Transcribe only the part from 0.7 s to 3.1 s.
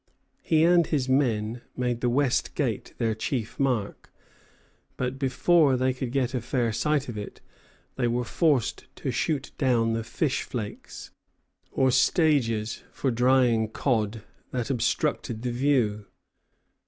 his men made the West Gate